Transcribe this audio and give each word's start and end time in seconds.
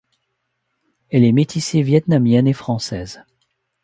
Elle 1.11 1.23
est 1.23 1.31
métissée 1.31 1.83
vietnamienne 1.83 2.47
et 2.47 2.53
française. 2.53 3.23